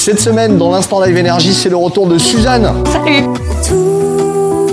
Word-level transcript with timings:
Cette 0.00 0.18
semaine, 0.18 0.56
dans 0.56 0.70
l'instant 0.70 0.98
live 1.04 1.18
énergie, 1.18 1.52
c'est 1.52 1.68
le 1.68 1.76
retour 1.76 2.06
de 2.06 2.16
Suzanne. 2.16 2.72
Salut 2.90 3.24
Tout 3.68 4.66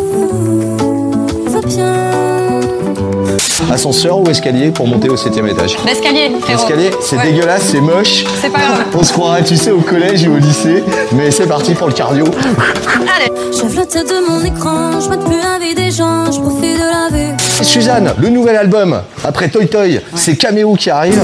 va 1.52 1.60
bien. 1.60 1.94
Ascenseur 3.70 4.20
ou 4.22 4.30
escalier 4.30 4.72
pour 4.72 4.88
monter 4.88 5.10
au 5.10 5.18
septième 5.18 5.46
étage 5.50 5.78
L'escalier, 5.86 6.32
frérot. 6.40 6.62
Escalier, 6.62 6.92
c'est 7.02 7.18
Ouais. 7.18 7.24
dégueulasse, 7.32 7.64
c'est 7.64 7.82
moche. 7.82 8.24
C'est 8.42 8.50
pas 8.50 8.60
grave. 8.60 8.86
On 8.98 9.04
se 9.04 9.12
croirait, 9.12 9.44
tu 9.44 9.58
sais, 9.58 9.72
au 9.72 9.82
collège 9.82 10.26
ou 10.30 10.36
au 10.36 10.38
lycée. 10.38 10.82
Mais 11.12 11.30
c'est 11.30 11.48
parti 11.48 11.74
pour 11.74 11.88
le 11.88 11.94
cardio. 11.94 12.24
Allez 12.24 13.30
la 13.76 13.86
tête 13.86 14.08
de 14.08 14.32
mon 14.32 14.40
écran, 14.46 14.92
je 15.02 15.10
mate 15.10 15.26
plus 15.26 15.42
la 15.42 15.60
vie 15.60 15.76
des 15.76 15.92
gens, 15.92 16.32
je 16.32 16.40
profite 16.40 16.62
de 16.62 16.80
la 16.80 17.10
vue. 17.16 17.36
Suzanne, 17.82 18.14
le 18.18 18.30
nouvel 18.30 18.56
album, 18.56 19.02
après 19.24 19.50
Toy 19.50 19.68
Toy, 19.68 20.00
c'est 20.16 20.36
Caméo 20.36 20.74
qui 20.74 20.90
arrive. 20.90 21.22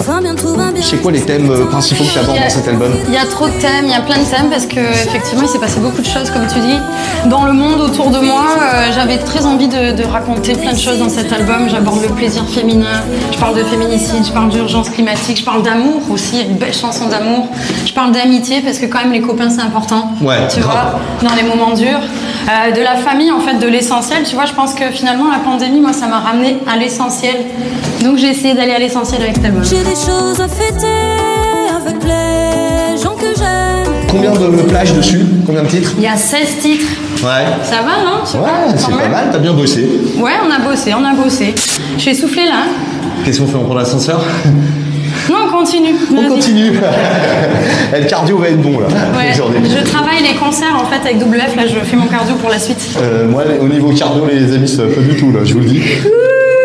C'est 0.82 0.98
quoi 1.02 1.12
les 1.12 1.22
thèmes 1.22 1.50
euh, 1.50 1.66
principaux 1.66 2.04
que 2.04 2.10
tu 2.12 2.20
abordes 2.20 2.38
dans 2.40 2.50
cet 2.50 2.68
album 2.68 2.92
Il 3.08 3.14
y 3.14 3.18
a 3.18 3.26
trop 3.26 3.48
de 3.48 3.54
thèmes, 3.54 3.86
il 3.86 3.90
y 3.92 3.96
a 3.96 4.02
plein 4.02 4.18
de 4.20 4.24
thèmes 4.26 4.50
parce 4.52 4.66
que 4.68 4.80
effectivement 4.80 5.44
il 5.44 5.48
s'est 5.50 5.60
passé 5.60 5.80
beaucoup 5.80 6.02
de 6.02 6.06
choses 6.08 6.30
comme 6.30 6.46
tu 6.48 6.60
dis. 6.60 6.78
Dans 7.30 7.46
le 7.46 7.54
monde 7.54 7.82
autour 7.82 8.10
de 8.12 8.20
moi, 8.20 8.44
euh, 8.62 8.92
j'avais 8.94 9.18
très 9.18 9.46
envie 9.46 9.68
de, 9.68 9.94
de 9.96 10.04
raconter 10.04 10.54
plein 10.54 10.74
de 10.74 10.78
choses 10.80 11.00
dans 11.00 11.10
cet 11.10 11.32
album. 11.34 11.68
J'aborde 11.70 12.02
le 12.04 12.10
plaisir 12.10 12.44
féminin, 12.48 13.02
je 13.32 13.38
parle 13.40 13.58
de 13.58 13.64
féminicide, 13.64 14.24
je 14.28 14.32
parle 14.32 14.50
d'urgence 14.50 14.90
climatique, 14.90 15.40
je 15.40 15.46
parle 15.46 15.64
d'amour 15.64 16.02
aussi, 16.12 16.42
une 16.42 16.58
belle 16.58 16.74
chanson 16.74 17.08
d'amour. 17.08 17.48
Je 17.86 17.94
parle 17.94 18.12
d'amitié 18.12 18.62
parce 18.62 18.78
que 18.78 18.86
quand 18.86 19.00
même 19.00 19.14
les 19.14 19.22
copains 19.22 19.50
c'est 19.50 19.62
important. 19.62 20.12
Ouais, 20.22 20.48
Tu 20.54 20.60
grave. 20.60 20.98
vois, 21.20 21.30
dans 21.30 21.36
les 21.36 21.44
moments 21.44 21.74
durs. 21.74 22.00
Euh, 22.50 22.72
de 22.72 22.82
la 22.82 22.96
famille 22.98 23.32
en 23.32 23.40
fait, 23.40 23.58
de 23.58 23.68
l'essentiel. 23.68 24.24
Tu 24.24 24.36
vois, 24.36 24.46
je 24.46 24.54
pense 24.54 24.74
que 24.74 24.90
finalement 24.92 25.32
la 25.32 25.40
pandémie, 25.40 25.80
moi 25.80 25.94
ça 25.94 26.08
m'a 26.08 26.20
ramené 26.20 26.58
à 26.72 26.76
l'essentiel. 26.78 27.36
Donc 28.04 28.18
j'ai 28.18 28.28
essayé 28.32 28.54
d'aller 28.54 28.74
à 28.74 28.80
l'essentiel 28.80 29.22
avec 29.22 29.36
cet 29.36 29.46
album. 29.46 29.64
J'ai 29.64 29.78
des 29.84 29.96
choses 29.96 30.42
à 30.42 30.48
fêter 30.50 30.86
avec 31.74 32.04
les 32.04 33.02
gens 33.02 33.16
que 33.16 33.28
j'aime. 33.38 33.94
Combien 34.10 34.32
de 34.32 34.62
plages 34.64 34.94
dessus? 34.94 35.22
Combien 35.46 35.64
de 35.64 35.68
titres? 35.70 35.94
Il 35.98 36.04
y 36.04 36.08
a 36.08 36.18
16 36.18 36.58
titres. 36.62 36.86
Ouais. 37.24 37.46
Ça 37.64 37.78
va, 37.78 38.04
non? 38.04 38.20
Tu 38.30 38.38
Ouais, 38.38 38.76
c'est 38.78 38.92
pas 38.92 39.08
mal, 39.10 39.30
t'as 39.32 39.40
bien 39.40 39.54
bossé. 39.54 39.88
Ouais, 40.18 40.34
on 40.46 40.52
a 40.52 40.60
bossé, 40.60 40.94
on 40.94 41.04
a 41.06 41.14
bossé. 41.14 41.56
Je 41.96 42.02
suis 42.02 42.12
essoufflée 42.12 42.46
là. 42.46 42.64
hein. 42.66 42.70
Qu'est-ce 43.24 43.40
qu'on 43.40 43.48
fait? 43.48 43.56
On 43.58 43.64
prend 43.64 43.76
l'ascenseur? 43.76 44.22
Non, 45.30 45.36
on 45.48 45.52
continue. 45.58 45.96
On 46.18 46.28
continue. 46.30 46.72
Le 47.94 48.06
cardio 48.06 48.38
va 48.38 48.50
être 48.50 48.62
bon 48.62 48.80
là. 48.80 48.88
Ouais, 49.16 49.34
je 49.34 49.84
travaille 49.90 50.22
les 50.24 50.36
concerts 50.36 50.76
en 50.76 50.86
fait 50.86 51.08
avec 51.08 51.18
WF, 51.22 51.56
là 51.56 51.64
je 51.68 51.80
fais 51.86 51.96
mon 51.96 52.08
cardio 52.08 52.36
pour 52.36 52.50
la 52.50 52.60
suite. 52.60 52.80
Euh, 53.02 53.28
moi, 53.28 53.44
au 53.62 53.68
niveau 53.68 53.90
cardio, 53.94 54.26
les 54.26 54.54
amis, 54.56 54.68
c'est 54.68 54.84
pas 54.94 55.02
du 55.02 55.16
tout 55.16 55.32
là, 55.32 55.40
je 55.44 55.54
vous 55.54 55.60
le 55.60 55.66
dis. 55.66 55.82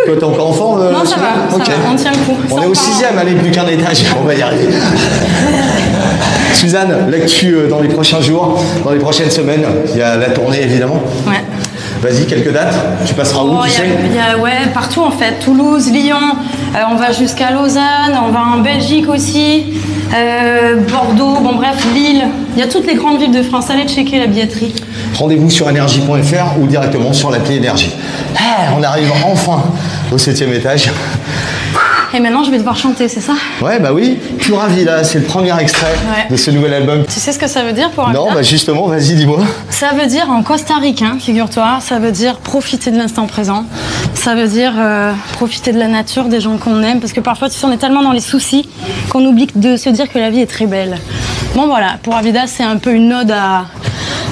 Toi, 0.07 0.17
t'es 0.19 0.25
encore 0.25 0.49
en 0.49 0.53
forme 0.53 0.81
euh, 0.81 0.91
Non, 0.93 1.05
ça 1.05 1.17
va, 1.17 1.51
ça 1.51 1.59
va, 1.59 1.65
on 1.93 1.95
tient 1.97 2.11
le 2.13 2.17
coup. 2.19 2.37
On 2.51 2.57
Ça 2.57 2.63
est 2.65 2.67
au 2.67 2.75
sixième, 2.75 3.19
allez, 3.19 3.33
plus 3.35 3.51
qu'un 3.51 3.67
étage, 3.67 4.05
on 4.21 4.25
va 4.25 4.35
y 4.35 4.41
arriver. 4.43 4.69
Suzanne, 6.55 7.07
l'actu 7.11 7.55
euh, 7.55 7.69
dans 7.69 7.81
les 7.81 7.89
prochains 7.89 8.21
jours, 8.21 8.63
dans 8.85 8.91
les 8.91 8.99
prochaines 8.99 9.31
semaines, 9.31 9.65
il 9.93 9.99
y 9.99 10.03
a 10.03 10.17
la 10.17 10.31
tournée 10.31 10.63
évidemment. 10.63 11.01
Ouais. 11.27 11.43
Vas-y, 12.03 12.27
quelques 12.27 12.53
dates. 12.53 12.75
Tu 13.07 13.15
passeras 13.15 13.43
où, 13.43 13.51
Oh, 13.53 13.63
tu 13.65 13.71
il 13.71 13.73
y 13.73 13.75
a- 13.75 13.79
sais? 13.79 13.87
il 14.11 14.17
y 14.17 14.19
a- 14.19 14.39
ouais, 14.39 14.69
partout 14.73 15.03
en 15.03 15.11
fait. 15.11 15.35
Toulouse, 15.45 15.91
Lyon, 15.91 16.17
on 16.91 16.97
va 16.97 17.13
jusqu'à 17.13 17.51
Lausanne, 17.51 18.19
on 18.27 18.31
va 18.31 18.41
en 18.41 18.59
Belgique 18.59 19.09
aussi, 19.09 19.65
euh, 20.15 20.77
Bordeaux, 20.91 21.41
bon 21.41 21.57
bref, 21.57 21.87
Lille. 21.95 22.25
Il 22.57 22.61
y 22.61 22.63
a 22.63 22.69
toutes 22.69 22.87
les 22.87 22.95
grandes 22.95 23.19
villes 23.19 23.33
de 23.35 23.43
France. 23.43 23.71
Allez 23.71 23.87
checker 23.87 24.19
la 24.19 24.27
billetterie. 24.27 24.75
Rendez-vous 25.15 25.51
sur 25.51 25.69
énergie.fr 25.69 26.59
ou 26.61 26.67
directement 26.67 27.13
sur 27.13 27.31
l'appli 27.31 27.57
Énergie. 27.57 27.95
Ah, 28.37 28.73
on 28.79 28.83
arrive 28.83 29.13
enfin 29.25 29.63
au 30.13 30.19
septième 30.19 30.53
étage. 30.53 30.91
Et 32.15 32.21
maintenant 32.21 32.43
je 32.43 32.51
vais 32.51 32.59
devoir 32.59 32.77
chanter, 32.77 33.07
c'est 33.09 33.21
ça? 33.21 33.35
Ouais, 33.61 33.79
bah 33.81 33.91
oui, 33.93 34.19
Pura 34.39 34.67
Vida, 34.69 35.05
c'est 35.05 35.19
le 35.19 35.25
premier 35.25 35.59
extrait 35.61 35.87
Ouais. 36.09 36.27
de 36.31 36.37
ce 36.37 36.51
nouvel 36.51 36.73
album. 36.73 37.05
Tu 37.07 37.21
sais 37.21 37.33
ce 37.33 37.39
que 37.39 37.47
ça 37.47 37.63
veut 37.63 37.73
dire 37.73 37.91
pour 37.91 38.09
un 38.09 38.13
Non, 38.13 38.29
bah 38.33 38.43
justement, 38.43 38.87
vas-y, 38.87 39.15
dis-moi. 39.15 39.41
Ça 39.69 39.91
veut 39.99 40.07
dire 40.07 40.31
en 40.31 40.43
costaricain, 40.43 41.19
figure-toi, 41.21 41.79
ça 41.81 41.99
veut 41.99 42.11
dire 42.13 42.39
profiter 42.39 42.91
de 42.91 42.97
l'instant 42.97 43.27
présent. 43.27 43.65
Ça 44.15 44.35
veut 44.35 44.49
dire 44.49 44.73
euh, 44.79 45.13
profiter 45.35 45.73
de 45.73 45.79
la 45.79 45.89
nature, 45.89 46.25
des 46.25 46.41
gens 46.41 46.57
qu'on 46.57 46.83
aime, 46.83 47.01
parce 47.01 47.13
que 47.13 47.21
parfois, 47.21 47.49
tu 47.51 47.57
sais, 47.59 47.67
on 47.67 47.73
est 47.73 47.77
tellement 47.79 48.03
dans 48.03 48.13
les 48.13 48.21
soucis 48.21 48.69
qu'on 49.11 49.25
oublie 49.27 49.47
de 49.55 49.77
se 49.77 49.91
dire 49.91 50.11
que 50.11 50.19
la 50.19 50.31
vie 50.31 50.41
est 50.41 50.47
très 50.51 50.67
belle. 50.67 50.97
Bon 51.55 51.67
voilà, 51.67 51.99
pour 52.03 52.15
Avida, 52.17 52.47
c'est 52.47 52.63
un 52.65 52.77
peu 52.79 52.93
une 52.93 53.13
ode 53.13 53.31
à, 53.31 53.67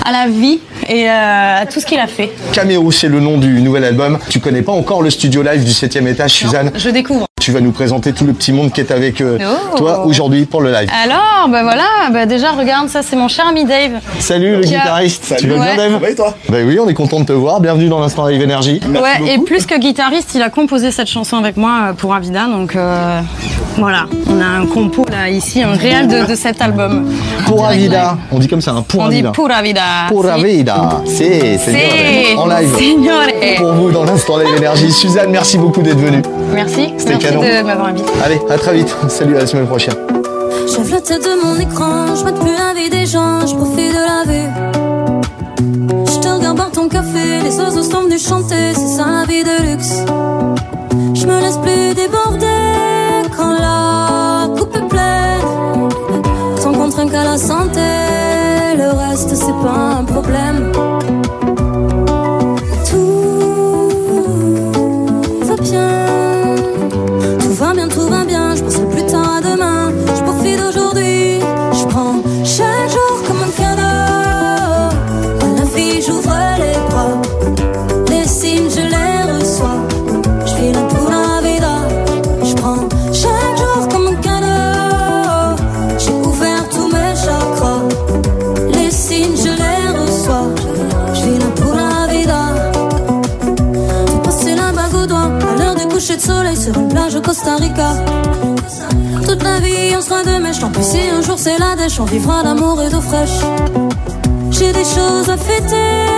à 0.04 0.12
la 0.12 0.28
vie 0.28 0.60
et 0.88 1.08
euh, 1.10 1.62
à 1.62 1.66
tout 1.66 1.80
ce 1.80 1.86
qu'il 1.86 1.98
a 1.98 2.06
fait. 2.06 2.30
Caméo, 2.52 2.90
c'est 2.90 3.08
le 3.08 3.20
nom 3.20 3.36
du 3.38 3.60
nouvel 3.60 3.84
album. 3.84 4.18
Tu 4.30 4.40
connais 4.40 4.62
pas 4.62 4.72
encore 4.72 5.02
le 5.02 5.10
studio 5.10 5.42
live 5.42 5.62
du 5.64 5.72
septième 5.72 6.06
étage, 6.08 6.30
Suzanne? 6.32 6.70
Je 6.74 6.88
découvre. 6.90 7.26
Tu 7.46 7.52
vas 7.52 7.60
nous 7.60 7.70
présenter 7.70 8.12
tout 8.12 8.24
le 8.24 8.32
petit 8.32 8.50
monde 8.52 8.72
qui 8.72 8.80
est 8.80 8.90
avec 8.90 9.20
euh, 9.20 9.38
Oh. 9.40 9.76
toi 9.76 10.04
aujourd'hui 10.04 10.46
pour 10.46 10.62
le 10.62 10.72
live. 10.72 10.90
Alors, 11.04 11.48
bah 11.48 11.62
voilà, 11.62 11.84
bah 12.12 12.26
déjà, 12.26 12.50
regarde, 12.50 12.88
ça, 12.88 13.02
c'est 13.02 13.14
mon 13.14 13.28
cher 13.28 13.46
ami 13.46 13.64
Dave. 13.64 14.00
Salut 14.18 14.56
le 14.56 14.62
guitariste. 14.62 15.32
Tu 15.38 15.46
vas 15.46 15.54
Ouais. 15.60 15.76
bien 15.76 15.90
Dave 15.90 16.02
Ouais, 16.02 16.10
et 16.10 16.14
toi 16.16 16.34
Bah 16.48 16.56
oui, 16.66 16.76
on 16.80 16.88
est 16.88 16.94
content 16.94 17.20
de 17.20 17.24
te 17.26 17.32
voir. 17.32 17.60
Bienvenue 17.60 17.88
dans 17.88 18.00
l'instant 18.00 18.26
live 18.26 18.42
énergie. 18.42 18.80
ouais, 18.88 19.32
et 19.32 19.38
plus 19.38 19.64
que 19.64 19.78
guitariste, 19.78 20.34
il 20.34 20.42
a 20.42 20.50
composé 20.50 20.90
cette 20.90 21.06
chanson 21.06 21.36
avec 21.36 21.56
moi 21.56 21.90
euh, 21.90 21.92
pour 21.92 22.12
Avida, 22.16 22.46
donc 22.48 22.74
euh, 22.74 23.20
voilà, 23.78 24.06
on 24.30 24.40
a 24.40 24.44
un 24.62 24.66
compo 24.66 25.04
là, 25.10 25.28
ici, 25.28 25.62
un 25.62 25.72
réel 25.74 26.08
de, 26.08 26.24
de 26.26 26.34
cet 26.34 26.60
album. 26.62 27.04
Pour 27.46 27.60
En 27.64 27.70
direct 27.72 27.80
Avida. 27.94 28.02
live. 28.12 28.18
On 28.32 28.38
dit 28.38 28.48
comme 28.48 28.60
ça, 28.60 28.72
un 28.72 28.82
pour 28.82 29.00
On 29.00 29.08
dit 29.08 29.16
Avida. 29.16 29.32
Pura 29.32 29.62
Vida. 29.62 29.82
Pour 30.08 30.24
Si. 30.24 30.30
Avida. 30.30 31.02
C'est, 31.06 31.58
c'est 31.58 31.72
Si. 31.72 31.72
bien. 31.72 32.38
En 32.38 32.46
live. 32.46 32.74
Signore. 32.76 33.22
Pour 33.58 33.72
vous 33.74 33.90
dans 33.90 34.04
l'instant 34.04 34.38
live 34.38 34.56
énergie. 34.56 34.90
Suzanne, 34.90 35.30
merci 35.30 35.58
beaucoup 35.58 35.82
d'être 35.82 35.98
venue. 35.98 36.22
Merci. 36.52 36.94
C'était 36.96 37.12
Merci 37.12 37.26
canon. 37.26 37.42
de 37.42 37.62
m'avoir 37.66 37.88
invité. 37.88 38.10
Allez, 38.24 38.40
à 38.48 38.56
très 38.58 38.74
vite. 38.74 38.94
Salut 39.08 39.36
à 39.36 39.40
la 39.40 39.46
semaine 39.46 39.66
prochaine. 39.66 39.94
La 40.90 41.00
tête 41.00 41.22
de 41.24 41.44
mon 41.46 41.56
écran, 41.60 42.14
je 42.16 42.24
mate 42.24 42.38
plus 42.40 42.50
la 42.56 42.72
vie 42.80 42.88
des 42.90 43.06
gens, 43.06 43.46
je 43.46 43.54
profite 43.54 43.92
de 43.92 43.94
la 43.94 44.24
vue. 44.32 44.48
Je 46.06 46.18
te 46.20 46.28
regarde 46.28 46.56
boire 46.56 46.70
ton 46.70 46.88
café, 46.88 47.40
les 47.44 47.58
oiseaux 47.60 47.82
sont 47.82 48.02
venus 48.02 48.26
chanter, 48.26 48.72
c'est 48.74 48.96
ça 48.96 49.04
la 49.06 49.24
vie 49.26 49.44
de 49.44 49.70
luxe. 49.70 50.00
Je 51.14 51.26
me 51.26 51.40
laisse 51.40 51.58
plus 51.58 51.85
Costa 97.20 97.56
Rica. 97.56 97.90
Toute 99.24 99.42
la 99.42 99.58
vie 99.60 99.94
on 99.96 100.00
sera 100.00 100.22
de 100.22 100.38
mèche, 100.42 100.58
tant 100.58 100.70
pis 100.70 100.82
si 100.82 100.98
un 101.16 101.22
jour 101.22 101.38
c'est 101.38 101.58
la 101.58 101.74
dèche, 101.76 101.98
on 102.00 102.04
vivra 102.04 102.42
d'amour 102.42 102.82
et 102.82 102.90
d'eau 102.90 103.00
fraîche. 103.00 103.40
J'ai 104.50 104.72
des 104.72 104.84
choses 104.84 105.28
à 105.28 105.36
fêter 105.36 106.08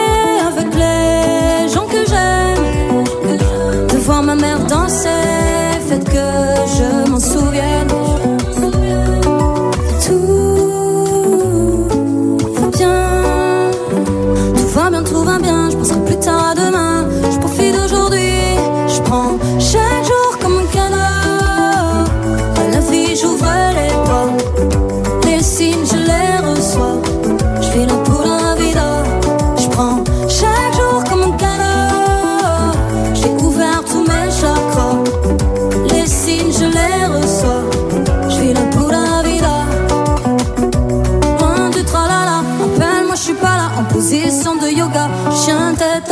avec 0.50 0.74
les 0.74 1.68
gens 1.72 1.86
que 1.86 2.04
j'aime. 2.10 3.04
De 3.88 3.96
voir 3.98 4.22
ma 4.22 4.34
mère 4.34 4.60
danser, 4.66 5.08
faites 5.88 6.04
que 6.04 6.28
je 6.76 7.10
m'en 7.10 7.20
souvienne. 7.20 8.37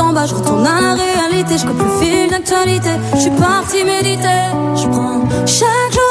En 0.00 0.12
bas, 0.12 0.26
je 0.26 0.34
retourne 0.34 0.66
à 0.66 0.80
la 0.80 0.94
réalité, 0.94 1.58
je 1.58 1.66
coupe 1.66 1.82
le 1.82 2.04
fil 2.04 2.30
d'actualité. 2.30 2.90
Je 3.14 3.20
suis 3.20 3.30
parti 3.30 3.84
méditer, 3.84 4.50
je 4.74 4.88
prends 4.88 5.20
chaque 5.46 5.92
jour 5.92 6.05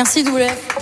Merci 0.00 0.22
Doulef. 0.24 0.79